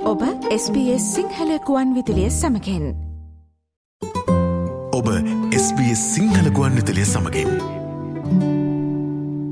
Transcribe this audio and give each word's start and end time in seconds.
ඔබ 0.00 0.22
SBS 0.46 1.02
සිංහල 1.14 1.50
ගුවන් 1.66 1.90
විදිලිය 1.94 2.30
සමකෙන් 2.30 2.84
ඔබ 4.94 5.10
SBS 5.50 6.02
සිංහල 6.14 6.50
ගුවන් 6.50 6.78
විතලිය 6.78 7.02
සමගින්. 7.04 8.57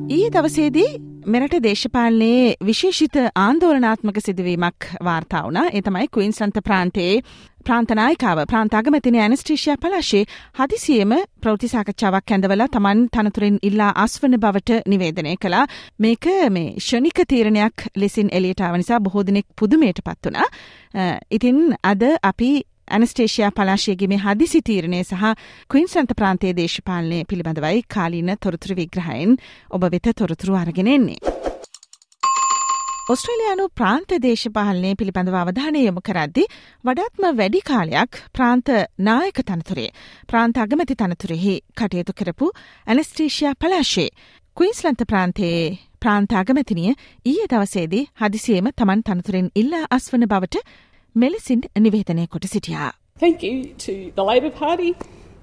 ඊයේ 0.07 0.31
දවසේදී 0.31 0.91
මෙරට 1.27 1.55
දේශපාලනයේ 1.63 2.55
විශේෂිත 2.61 3.17
ආන්දෝලනාත්මක 3.37 4.19
සිදුවීමක් 4.21 4.87
වාර්තා 5.05 5.41
වුණ 5.45 5.59
එතමයි 5.73 6.07
කයින්සන්ත 6.09 6.61
ප්‍රාන්තයේ 6.65 7.15
ප්‍රාන්තනායිකාව 7.67 8.43
ප්‍රාන්තාගමතින 8.45 9.17
ඇනස්ටේෂයා 9.17 9.77
පලාශේ 9.77 10.23
හදිසියම 10.59 11.15
ප්‍රෘතිසාකච්ඡාවක් 11.41 12.31
ඇඳවල 12.31 12.63
තමන් 12.69 13.03
තනතුරින් 13.11 13.59
ඉල්ලා 13.63 13.91
අස්වන 14.05 14.39
බවට 14.39 14.79
නිවේදනය 14.87 15.35
කළා 15.39 15.65
මේක 15.99 16.31
මේ 16.51 16.71
ෂණික 16.79 17.25
තීරණයක් 17.27 17.89
ලෙසින් 17.97 18.31
එලියටාව 18.33 18.79
නිසා 18.79 19.01
බොහෝදිනෙක් 19.01 19.51
පුදුමයට 19.57 20.05
පත් 20.05 20.31
වුණ. 20.31 20.49
ඉතින් 21.31 21.61
අද 21.85 22.09
අපි 22.23 22.53
ඇනස්ටේෂයා 22.89 23.51
පලාශයගේ 23.53 24.09
මේ 24.09 24.21
හදිසි 24.21 24.61
තීරණය 24.63 25.01
සහ 25.03 25.33
කවින්සන්ත 25.71 26.13
ප්‍රාන්තයේ 26.15 26.55
දේශපාලනය 26.55 27.25
පිළිබඳවයි 27.25 27.83
කාලීන 27.89 28.37
තොරතුරු 28.39 28.77
විග්‍රහයෙන් 28.77 29.37
ඔබ 29.71 29.89
වෙත 29.89 30.13
තොරතුරු 30.15 30.55
අරගෙනෙන්නේ. 30.57 31.19
ඔස්ට්‍රලයානු 33.09 33.65
ප්‍රාන්ත 33.73 34.13
දේශපාලනය 34.21 34.89
පිළිබඳව 34.95 35.37
අවධානය 35.37 35.81
යොමු 35.81 36.01
කරද්දි 36.03 36.45
වඩාත්ම 36.85 37.27
වැඩි 37.35 37.61
කාලයක් 37.65 38.19
ප්‍රාන්ත 38.33 38.73
නායක 39.01 39.39
තනතුරේ 39.45 39.91
ප්‍රාන්ත 40.27 40.57
අගමැති 40.59 40.97
තනතුරෙහි 40.97 41.55
කටයුතු 41.75 42.15
කරපු 42.15 42.49
ඇනස්ටේෂයා 42.87 43.55
පලාශේ 43.57 44.09
ක්වීන්ස්ලන්ත 44.57 45.05
ප්‍රාන්තයේ 45.05 45.63
ප්‍රාන්ත 46.01 46.35
අගමැතිනිය 46.35 46.91
ඊයේ 47.27 47.47
දවසේදී 47.49 48.03
හදිසියේම 48.19 48.69
තමන් 48.73 49.01
තනතුරෙන් 49.03 49.49
ඉල්ලා 49.55 49.85
අස්වන 49.91 50.27
බවට 50.27 50.63
මෙලෙසින් 51.17 51.61
නිවේදනය 51.81 52.27
කොට 52.29 52.47
සිටියා. 52.47 52.91
Thank 53.21 53.43
you 53.43 53.55
to 53.77 53.93
the 54.15 54.25
Labor 54.25 54.51
Party, 54.53 54.91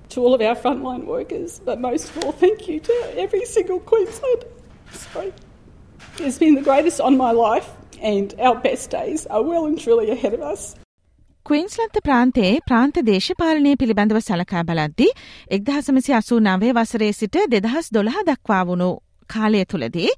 to 0.10 0.22
all 0.22 0.34
of 0.34 0.42
our 0.42 0.56
frontline 0.56 1.06
workers, 1.08 1.60
but 1.66 1.80
most 1.80 2.10
of 2.10 2.24
all, 2.24 2.34
thank 2.34 2.68
you 2.70 2.80
to 2.82 2.96
every 3.18 3.46
single 3.48 3.80
Queensland. 3.82 4.46
Sorry. 4.92 5.34
It's 6.20 6.38
been 6.38 6.56
the 6.56 6.62
greatest 6.62 7.02
on 7.02 7.18
my 7.18 7.32
life, 7.40 7.70
and 8.04 8.36
our 8.40 8.56
best 8.60 8.92
days 8.92 9.26
are 9.28 9.44
well 9.44 9.66
and 9.66 9.80
truly 9.80 10.12
ahead 10.12 10.34
of 10.34 10.42
us. 10.44 10.64
ක්වීන්ස්ලන්ත 11.46 11.98
ප්‍රාන්තයේ 12.04 12.52
ප්‍රාන්ත 12.68 12.98
දේශපාලනය 13.08 13.72
පිළිබඳව 13.76 14.20
සලකා 14.22 14.62
බලද්දි 14.64 15.08
එක්දහසමසි 15.52 16.14
අසූ 16.14 16.40
නවේ 16.42 16.72
වසරේ 16.78 17.10
සිට 17.14 17.38
දෙදහස් 17.52 17.90
දොළහ 17.94 18.20
දක්වා 18.30 18.62
වුණු 18.64 18.90
කාලය 19.30 19.66
තුළදී 19.66 20.12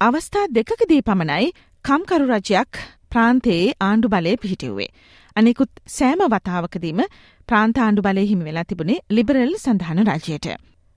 අවස්ථා 0.00 0.46
දෙකකදී 0.58 1.02
පමණයි 1.02 1.52
කම්කරු 1.84 2.26
රජයක් 2.30 2.80
ප්‍රාන්තයේ 3.12 3.62
ආණ්ඩු 3.80 4.08
බලය 4.08 4.34
පිහිටිව්වේ. 4.38 4.90
අනෙකුත් 5.36 5.72
සෑම 5.90 6.26
වතාවකදීම 6.28 7.00
ප්‍රාන්ත 7.48 7.78
ආණ්ඩු 7.78 8.02
බලය 8.02 8.26
හිමි 8.26 8.44
වෙලා 8.44 8.66
තිබුණේ 8.66 9.00
ලිබරල් 9.10 9.56
සඳහන 9.56 10.04
රජයට. 10.08 10.48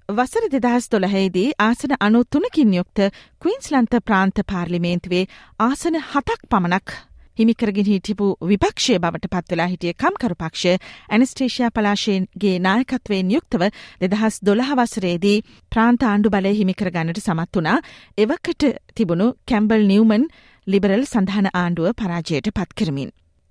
වසර 0.10 0.46
දෙදහස් 0.54 0.88
දොළහේදී 0.90 1.50
ආසන 1.62 1.98
අනු 2.00 2.24
තුනකින් 2.28 2.74
යුක්ත 2.74 3.00
කවින්ස්ලන්ත 3.42 4.00
ප්‍රාන්ත 4.04 4.46
පාර්ලිමේන්තුවේ 4.46 5.26
ආසන 5.60 6.02
හතක් 6.04 6.42
පමණක් 6.48 6.98
හිමිකරගෙන 7.38 7.88
හිටිපු 7.88 8.28
විපක්ෂය 8.44 8.98
බවට 8.98 9.30
පත්වෙලා 9.32 9.68
හිටිය 9.68 9.94
කම්කරු 9.96 10.36
පක්ෂ 10.36 10.86
ඇනස්ටේෂයා 11.10 11.72
පලාශයන්ගේ 11.72 12.56
නායකත්වයෙන් 12.60 13.34
යුක්තව 13.34 13.66
දෙදහස් 14.04 14.38
දොළහ 14.42 14.72
වසරේදී 14.76 15.38
ප්‍රාන්ත 15.72 16.06
ආණ්ඩු 16.06 16.32
බලය 16.32 16.54
හිමිකර 16.56 16.92
ගන්නට 16.92 17.22
සමත් 17.22 17.60
වනා 17.60 17.78
එවකට 18.18 18.68
තිබුණු 18.94 19.28
කැම්බල් 19.46 19.84
නිවමන් 19.86 20.30
ලිබරල් 20.68 21.04
සඳහන 21.04 21.48
ආණ්ඩුව 21.54 21.92
පරාජයට 21.98 22.48
පත්කරමින්. 22.52 23.10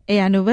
එ 0.09 0.17
අනුව 0.21 0.49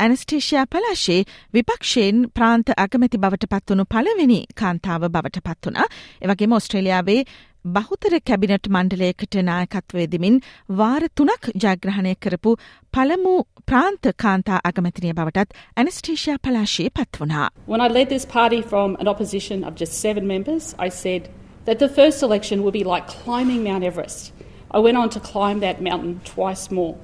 ඇනස්ටේෂයා 0.00 0.64
පලාශේ 0.72 1.18
විපක්ෂයෙන් 1.54 2.22
ප්‍රාන්ත 2.36 2.68
අගමැති 2.84 3.20
බවට 3.24 3.48
පත්වනු 3.52 3.84
පළවෙනි 3.94 4.38
කාන්තාව 4.60 5.04
බවට 5.08 5.42
පත් 5.46 5.70
වනා 5.70 5.88
එවගේම 6.24 6.54
ඔස්ට්‍රේලියාවේ 6.58 7.18
බහුතර 7.64 8.16
කැබිනට් 8.30 8.70
මණ්ඩලයකට 8.70 9.36
නායකත්වයදමින් 9.48 10.40
වාර 10.80 11.08
තුනක් 11.14 11.50
ජයග්‍රහණය 11.64 12.14
කරපු 12.26 12.54
පළමු 12.94 13.34
ප්‍රාන්ත 13.66 14.10
කාන්තා 14.24 14.62
අගමැතිනය 14.70 15.12
බවටත් 15.12 15.60
ඇනස්ටේෂයා 15.76 16.38
පලාශයේ 16.46 16.94
පත් 16.96 17.22
වනා. 17.24 17.50
When 17.66 17.84
I 17.86 17.90
led 17.90 18.08
this 18.08 18.26
party 18.38 18.62
from 18.62 18.96
an 18.96 19.12
opposition 19.14 19.64
of 19.64 19.76
just 19.76 20.00
seven 20.00 20.26
members, 20.26 20.74
I 20.78 20.90
said 21.02 21.28
that 21.66 21.78
the 21.78 21.92
first 22.00 22.22
election 22.22 22.62
would 22.62 22.76
be 22.80 22.84
like 22.94 23.06
climbing 23.18 23.62
Mount 23.68 23.84
Everest. 23.84 24.37
I 24.70 24.78
went 24.78 24.96
on 24.98 25.08
to 25.10 25.20
climb 25.20 25.60
that 25.60 25.80
mountain 25.80 26.20
twice 26.24 26.70
more. 26.70 26.96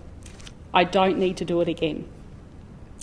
I 0.75 0.85
don't 0.85 1.19
need 1.19 1.37
to 1.39 1.45
do 1.45 1.61
it 1.61 1.69
again. 1.69 2.05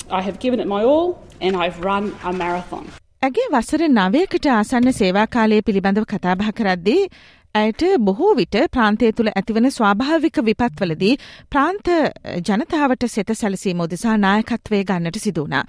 I 0.09 0.21
have 0.21 0.39
given 0.39 0.59
it 0.59 0.67
my 0.67 0.83
all 0.83 1.23
and 1.41 1.55
I've 1.55 1.79
run 1.81 2.15
a 2.23 2.33
marathon. 2.33 2.85
ඇගේ 3.23 3.43
වසර 3.53 3.81
නවයකට 3.87 4.45
ආසන්න 4.51 4.91
සේවා 4.99 5.23
කාලය 5.33 5.57
පිළිබඳව 5.65 6.05
කතාබහ 6.13 6.47
කරද්දී 6.59 6.95
ඇයට 7.55 7.83
බොහෝ 7.99 8.33
විට 8.33 8.55
ප්‍රාන්තය 8.71 9.07
තුළ 9.11 9.29
ඇතිවන 9.31 9.67
ස්වාභාවික 9.69 10.37
විපත්වලදී 10.41 11.15
ප්‍රාන්ත 11.49 11.89
ජනතාවට 12.41 13.07
සෙත 13.09 13.33
සැලසීම 13.35 13.81
උදෙසා 13.81 14.13
නායකත්වය 14.17 14.79
ගන්නට 14.83 15.19
සිදුවනා. 15.19 15.63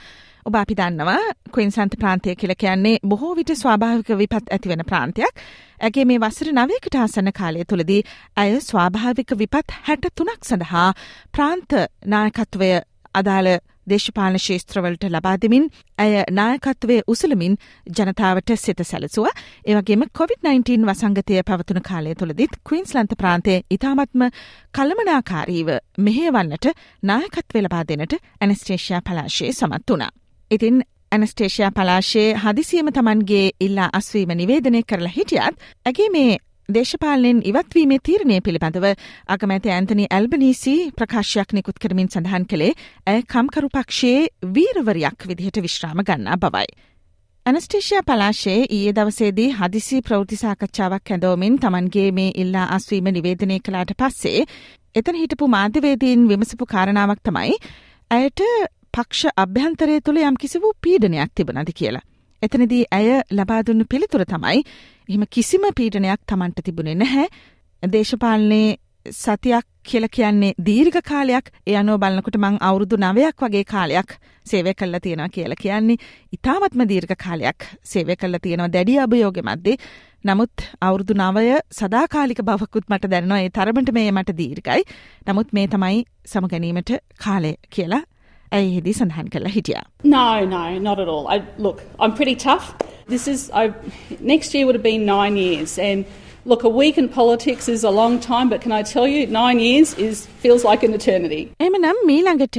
ඔබ 0.47 0.55
අපි 0.55 0.75
දන්නවා 0.75 1.19
කවින්සන්ත 1.51 1.97
ප්‍රාන්තය 1.99 2.37
කියල 2.37 2.55
කියන්නේ 2.57 2.95
බොහෝ 3.05 3.33
විට 3.33 3.51
ස්වාභාවික 3.55 4.15
විපත් 4.17 4.49
ඇතිවෙන 4.49 4.85
ප්‍රාන්තයක් 4.87 5.43
ඇගේ 5.81 6.05
මේ 6.05 6.21
වසර 6.21 6.53
නවයකට 6.53 6.99
ආසන්න 6.99 7.33
කාලය 7.33 7.67
තුළදී 7.67 8.01
ඇය 8.37 8.55
ස්වාභාවික 8.61 9.37
විපත් 9.37 9.77
හැට 9.83 10.09
තුනක් 10.15 10.41
සඳහා 10.45 10.89
ප්‍රාන්ත 11.33 11.79
නායකත්වය 12.07 12.73
අදාළ 13.15 13.53
දේශපාලන 13.87 14.39
ශේත්‍රවලට 14.39 15.07
ලබාදමින් 15.07 15.69
ඇය 15.99 16.23
නායකත්වය 16.33 17.01
උසලමින් 17.07 17.57
ජනතාවට 17.91 18.55
සිත 18.57 18.83
සැලසුව 18.83 19.27
ඒවගේම 19.67 20.07
COොVID-19 20.13 20.87
වසංගතය 20.87 21.43
පැවතුන 21.43 21.83
කාලය 21.83 22.15
තුළදිත් 22.15 22.57
කවින්ස්ලන්ත 22.63 23.17
ප්‍රාන්තය 23.19 23.59
ඉතාමත්ම 23.71 24.29
කළමනාකාරීව 24.75 25.75
මෙහේවන්නට 25.99 26.73
නායකත්ව 27.03 27.61
ලබා 27.61 27.85
දෙනට 27.85 28.17
ඇනස්ටේෂයා 28.41 29.03
පලාශය 29.03 29.53
සමත් 29.53 29.91
වනා. 29.91 30.11
ඉතින් 30.51 30.83
ඇනස්ටේෂයා 31.13 31.71
පලාශයේ 31.73 32.31
හදිසියම 32.37 32.89
තමන්ගේ 32.93 33.45
ඉල්ලා 33.61 33.91
අස්වීම 33.93 34.33
නිවේදනය 34.35 34.81
කරලා 34.85 35.13
හිටියත් 35.17 35.69
ඇගේ 35.87 36.09
මේ 36.11 36.39
දේශපාලනෙන් 36.75 37.43
ඉවත්වීමේ 37.45 38.01
තීරණය 38.03 38.39
පිළිබඳව 38.41 38.87
අගමැති 39.29 39.71
ඇන්තනි 39.71 40.07
ඇල්බනීසි 40.11 40.75
ප්‍රකාශයක් 40.93 41.53
නිකුත් 41.53 41.79
කරමින් 41.79 42.09
සඳහන් 42.09 42.47
කළේ 42.47 42.73
ඇය 43.07 43.23
කම්කරු 43.27 43.71
පක්ෂයේ 43.71 44.27
වීරවරයක් 44.53 45.29
විදිහට 45.29 45.63
විශ්‍රාම 45.63 46.03
ගන්නා 46.03 46.39
බවයි. 46.39 46.69
ඇනස්ටේෂයා 47.47 48.03
පලාශයේ 48.03 48.61
ඊයේ 48.69 48.93
දවසේදී 48.95 49.49
හදිසි 49.55 49.97
ප්‍රෘතිසාකච්ඡාවක් 50.03 51.11
හැඳෝමින් 51.11 51.57
තමන්ගේ 51.59 52.11
මේ 52.13 52.29
ඉල්ලා 52.37 52.67
අස්වීම 52.75 53.11
නිවේදනය 53.11 53.57
කළාට 53.61 53.97
පස්සේ 53.99 54.45
එතන 54.95 55.19
හිටපු 55.19 55.49
මාධ්‍යවේදීන් 55.51 56.29
විමසපු 56.29 56.69
කාරණාවක් 56.69 57.21
තමයි 57.25 57.59
ඇයට 58.11 58.47
පක්ෂ 58.95 59.35
අභ්‍යන්තරය 59.39 59.99
තුළ 60.01 60.23
යම් 60.23 60.37
කිසි 60.37 60.61
වූ 60.61 60.73
පීඩනයක් 60.81 61.31
තිබනද 61.35 61.71
කියලා. 61.75 62.05
එතනදී 62.43 62.85
ඇය 62.91 63.11
ලබාදුන්න 63.33 63.89
පිළිතුර 63.91 64.25
තමයි 64.27 64.63
එහෙම 65.09 65.27
කිසිම 65.31 65.67
පීඩනයක් 65.79 66.23
තමන්ට 66.27 66.65
තිබුණේ 66.67 66.97
නැහැ. 66.97 67.27
දේශපාලනයේ 67.83 68.79
සතියක් 69.11 69.67
කියල 69.83 70.07
කියන්නේ 70.09 70.53
දීර්ඝ 70.67 71.01
කාලයක්. 71.03 71.51
ඒ 71.67 71.77
අනෝ 71.77 71.99
බලන්නකොට 71.99 72.39
මං 72.39 72.59
අවුරුදු 72.61 72.97
නවයක් 72.99 73.43
වගේ 73.43 73.65
කාලයක් 73.65 74.19
සේවය 74.47 74.75
කල්ල 74.75 74.99
තියෙනවා 74.99 75.29
කියලා 75.29 75.63
කියන්නේ. 75.63 75.99
ඉතාමත්ම 76.33 76.87
දීර්ඝ 76.89 77.17
කාලයක් 77.17 77.69
සේවය 77.85 78.17
කල්ල 78.17 78.39
තියෙනවා 78.39 78.73
දැඩි 78.77 78.99
අභයෝග 78.99 79.43
මැද්දේ. 79.43 79.77
නමුත් 80.25 80.67
අවුරුදු 80.81 81.15
නවය 81.15 81.59
සදාකාලික 81.73 82.43
බවකුත් 82.43 82.87
මට 82.89 83.11
දැන්නවා. 83.11 83.41
ඒ 83.41 83.51
තරමට 83.51 83.93
මේ 83.93 84.11
මට 84.13 84.39
දීර්ඝයි. 84.39 84.83
නමුත් 85.29 85.53
මේ 85.53 85.67
තමයි 85.69 86.05
සමගැනීමට 86.27 86.91
කාලය 87.25 87.55
කියලා 87.71 88.03
ඇයෙහිදී 88.53 88.93
සඳහන් 88.93 89.29
කළ 89.29 89.49
හිටියා. 89.49 89.85
No, 90.05 90.27
no, 90.47 90.65
not 90.89 90.99
at 90.99 91.09
all. 91.09 91.29
I, 91.29 91.39
look, 91.59 91.83
I'm 92.01 92.15
pretty 92.15 92.37
tough. 92.45 92.67
This 93.09 93.29
is, 93.29 93.51
I, 93.55 93.65
next 94.33 94.55
year 94.55 94.67
would 94.67 94.77
have 94.77 94.89
been 94.91 95.05
nine 95.07 95.37
years. 95.37 95.79
And 95.79 96.05
look, 96.45 96.65
a 96.65 96.73
week 96.81 96.99
in 96.99 97.09
politics 97.09 97.69
is 97.69 97.85
a 97.85 97.91
long 97.91 98.19
time, 98.21 98.49
but 98.49 98.61
can 98.61 98.73
I 98.73 98.83
tell 98.95 99.07
you, 99.07 99.27
nine 99.27 99.61
years 99.61 99.95
is 99.99 100.27
feels 100.45 100.65
like 100.65 100.87
an 100.89 100.95
eternity. 100.95 101.43
එමනම් 101.61 102.03
මීළඟට 102.07 102.59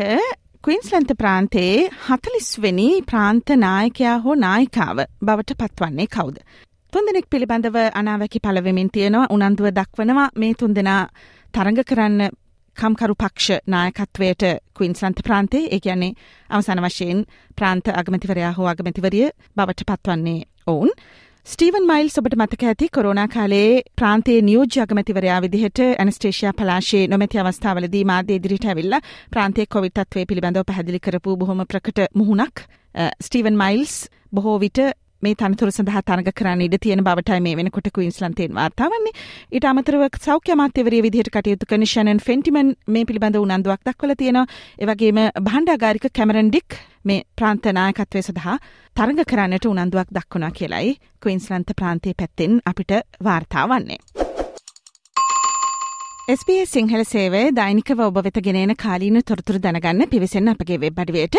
ක්වීන්ස්ලන්ත 0.63 1.09
ප්‍රාන්තයේ 1.13 1.89
හතලිස්වෙනි 2.07 2.89
ප්‍රාන්ත 3.01 3.49
නායකයා 3.57 4.17
හෝ 4.17 4.35
නායිකාව 4.35 5.01
බවට 5.23 5.57
පත්වන්නේ 5.61 6.05
කවුද. 6.05 6.37
තුන්දෙනෙක් 6.93 7.25
පිළිබඳව 7.31 7.77
අනාවැකි 7.93 8.39
පලවෙමින් 8.39 8.89
තියෙනවා 8.93 9.27
උනන්දුව 9.29 9.67
දක්වනවා 9.69 10.29
මේ 10.37 10.53
තුන්දෙනා 10.59 11.01
තරඟ 11.53 11.81
කරන්න 11.89 12.21
කම්කරු 12.77 13.15
පක්ෂ 13.15 13.65
නායකත්වයට 13.67 14.43
ක්වින්ස්ලන්ත 14.75 15.19
ප්‍රාන්තේ 15.23 15.63
ඒ 15.67 15.79
කියන්නේ 15.79 16.15
අවසාන 16.49 16.81
වශයෙන් 16.81 17.19
ප්‍රාන්ත 17.57 17.91
අගමතිවරයා 17.93 18.53
හෝ 18.53 18.67
අගමතිවරිය 18.67 19.27
බවට 19.57 19.85
පත්වන්නේ 19.89 20.39
ඔවුන්. 20.67 20.91
ස්ටීවන් 21.47 21.85
මයිල් 21.85 22.09
ඔබට 22.13 22.35
මතක 22.35 22.63
ඇති 22.63 22.87
කොරුණා 22.89 23.27
කාලේ 23.27 23.81
ප්‍රාන්තයේ 23.95 24.41
නියෝජ්‍ය 24.41 24.81
අගමැතිවරයා 24.81 25.39
විදිහට 25.41 25.79
ඇනස්ටේෂයා 25.83 26.53
පලාශයේ 26.53 27.07
නොමැති 27.07 27.39
අවස්ථාවලදී 27.39 28.03
මාධ්‍ය 28.05 28.35
ඉදිරිට 28.35 28.65
ඇවිල්ලා 28.65 29.01
ප්‍රාන්තයේ 29.31 29.65
කොවිඩ් 29.67 29.95
තත්ත්වය 29.95 30.25
පිළිබඳව 30.25 30.65
පැහැදිලි 30.65 31.01
කරපු 31.01 31.37
බොහොම 31.37 31.63
ප්‍රකට 31.67 31.99
මුහුණක් 32.15 32.65
ස්ටීවන් 33.21 33.57
මයිල්ස් 33.57 33.95
බොහෝ 34.33 34.57
විට 34.59 34.79
මේ 35.25 35.35
තනතුර 35.35 35.71
සඳහා 35.71 36.03
තරග 36.03 36.29
කරන්න 36.39 36.63
ඉඩ 36.65 36.77
තියෙන 36.83 37.03
බවටයි 37.07 37.41
මේ 37.45 37.57
වෙනකොට 37.59 37.89
ක්වීන්ස්ලන්තයෙන් 37.95 38.55
වාර්තාවන්නේ. 38.55 39.13
ඊට 39.51 39.65
අමතරව 39.65 40.03
සෞඛ්‍ය 40.25 40.55
අමාත්‍යවරිය 40.55 41.03
විදිහට 41.05 41.33
කටයුතු 41.35 41.69
කරන 41.69 41.85
ෂැනන් 41.85 42.23
ෆෙන්ටිමන් 42.27 42.73
මේ 42.87 43.05
පිළිබඳ 43.05 43.39
උනන්දුවක් 43.43 43.81
දක්වලා 43.83 44.19
තියෙනවා. 44.21 44.45
ඒ 44.81 44.89
වගේම 44.89 45.21
භාණ්ඩාගාරික 45.47 46.09
කැමරන් 46.11 46.49
ඩික් 46.49 46.79
මේ 47.05 47.23
ප්‍රාන්ත 47.37 47.71
නායකත්වය 47.73 48.23
සඳහා 48.23 48.57
තරග 48.95 49.29
කරන්නට 49.31 49.71
උනන්දුවක් 49.71 50.11
දක්වනවා 50.11 50.57
කියලයි 50.59 50.99
ක්වීන්ස්ලන්ත 51.21 51.77
ප්‍රාන්තයේ 51.79 52.19
පැත්තෙන් 52.19 52.61
අපිට 52.65 52.99
වාර්තා 53.23 53.65
වන්නේ. 53.67 54.22
SBS 56.23 56.69
සිංහල 56.71 57.01
සේවය 57.03 57.39
දෛනිකව 57.51 57.99
ඔබ 57.99 58.17
වෙත 58.23 58.37
ගෙනන 58.43 58.71
කාලීන 58.75 59.19
තොරතුරු 59.21 59.59
දැනගන්න 59.59 60.05
පිවිසන්න 60.07 60.51
අපගේ 60.51 60.77
වෙබ් 60.79 60.99
අඩුවයට 61.03 61.35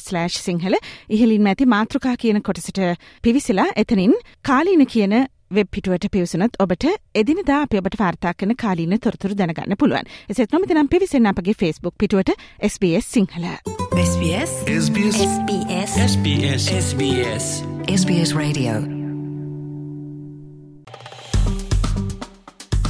slash 0.00 0.36
සිංහල 0.36 0.76
ඉහලින් 1.08 1.46
ඇති 1.46 1.64
මාතෘකා 1.64 2.12
කියන 2.16 2.42
කොටසට 2.42 2.80
පිවිසිලා 3.22 3.72
එතනින් 3.74 4.12
කාලීන 4.44 4.84
කියන 4.86 5.14
වෙබ් 5.50 5.70
පිටුවට 5.70 6.10
පිවසනත් 6.10 6.60
ඔබට 6.60 6.84
එදිනදා 7.14 7.62
අප 7.62 7.72
ඔබට 7.72 7.96
වාර්තා 7.98 8.34
කන 8.34 8.52
කාලීන 8.54 9.00
තොරතුරු 9.00 9.34
දැනගන්න 9.34 9.78
පුළුවන්. 9.78 10.04
එසෙත් 10.28 10.52
නොමතිනම් 10.52 10.88
පිවිසන්න 10.88 11.26
අපගේ 11.26 11.54
ෆස්බුක් 11.54 11.96
පිටුවට 11.98 12.36
SBS 12.60 13.08
Sinhala. 13.12 13.48
SBS 14.04 14.52
SBS 14.76 15.24
SBS 15.24 15.96
SBS 16.04 16.68
SBS 16.74 17.48
SBS 17.88 18.36
Radio 18.36 18.95